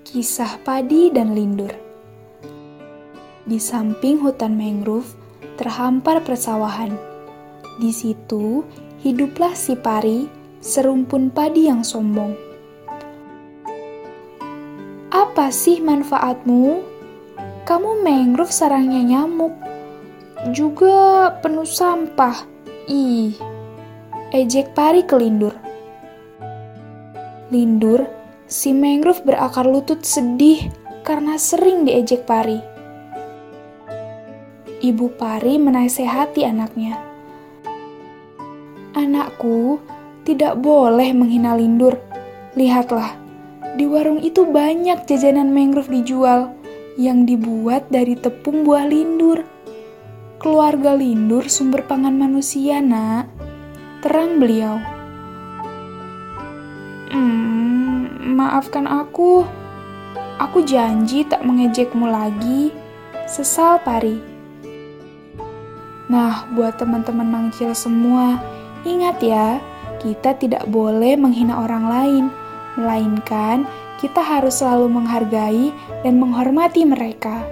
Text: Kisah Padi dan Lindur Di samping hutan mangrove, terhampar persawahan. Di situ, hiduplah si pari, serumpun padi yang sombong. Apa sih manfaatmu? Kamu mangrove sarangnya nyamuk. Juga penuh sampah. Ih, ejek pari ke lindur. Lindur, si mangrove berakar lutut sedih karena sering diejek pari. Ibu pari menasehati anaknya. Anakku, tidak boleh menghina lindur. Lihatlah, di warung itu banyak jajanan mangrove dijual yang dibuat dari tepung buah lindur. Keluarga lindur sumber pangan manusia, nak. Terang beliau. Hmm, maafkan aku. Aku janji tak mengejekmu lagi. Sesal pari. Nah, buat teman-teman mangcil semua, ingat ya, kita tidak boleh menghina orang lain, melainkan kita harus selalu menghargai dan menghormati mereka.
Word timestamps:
Kisah 0.00 0.64
Padi 0.64 1.12
dan 1.12 1.36
Lindur 1.36 1.68
Di 3.44 3.60
samping 3.60 4.16
hutan 4.24 4.56
mangrove, 4.56 5.12
terhampar 5.60 6.24
persawahan. 6.24 6.96
Di 7.76 7.92
situ, 7.92 8.64
hiduplah 9.04 9.52
si 9.52 9.76
pari, 9.76 10.24
serumpun 10.64 11.28
padi 11.28 11.68
yang 11.68 11.84
sombong. 11.84 12.32
Apa 15.12 15.52
sih 15.52 15.84
manfaatmu? 15.84 16.80
Kamu 17.68 18.00
mangrove 18.00 18.56
sarangnya 18.56 19.04
nyamuk. 19.04 19.52
Juga 20.56 21.28
penuh 21.44 21.68
sampah. 21.68 22.48
Ih, 22.88 23.36
ejek 24.32 24.72
pari 24.72 25.04
ke 25.04 25.12
lindur. 25.20 25.52
Lindur, 27.52 28.19
si 28.50 28.74
mangrove 28.74 29.22
berakar 29.22 29.62
lutut 29.62 30.02
sedih 30.02 30.74
karena 31.06 31.38
sering 31.38 31.86
diejek 31.86 32.26
pari. 32.26 32.58
Ibu 34.82 35.14
pari 35.14 35.54
menasehati 35.62 36.42
anaknya. 36.42 36.98
Anakku, 38.98 39.78
tidak 40.26 40.58
boleh 40.58 41.14
menghina 41.14 41.54
lindur. 41.54 41.94
Lihatlah, 42.58 43.14
di 43.78 43.86
warung 43.86 44.18
itu 44.18 44.42
banyak 44.42 45.06
jajanan 45.06 45.54
mangrove 45.54 45.86
dijual 45.86 46.50
yang 46.98 47.22
dibuat 47.22 47.86
dari 47.86 48.18
tepung 48.18 48.66
buah 48.66 48.82
lindur. 48.90 49.46
Keluarga 50.42 50.98
lindur 50.98 51.46
sumber 51.46 51.86
pangan 51.86 52.18
manusia, 52.18 52.82
nak. 52.82 53.30
Terang 54.02 54.42
beliau. 54.42 54.80
Hmm, 57.12 57.39
maafkan 58.20 58.84
aku. 58.84 59.48
Aku 60.36 60.64
janji 60.64 61.24
tak 61.24 61.40
mengejekmu 61.44 62.04
lagi. 62.04 62.72
Sesal 63.24 63.80
pari. 63.80 64.20
Nah, 66.10 66.44
buat 66.52 66.76
teman-teman 66.76 67.26
mangcil 67.30 67.70
semua, 67.72 68.36
ingat 68.82 69.22
ya, 69.22 69.62
kita 70.02 70.34
tidak 70.34 70.66
boleh 70.66 71.14
menghina 71.14 71.62
orang 71.62 71.86
lain, 71.86 72.24
melainkan 72.74 73.62
kita 74.00 74.18
harus 74.18 74.58
selalu 74.58 74.90
menghargai 74.90 75.70
dan 76.02 76.16
menghormati 76.18 76.88
mereka. 76.88 77.44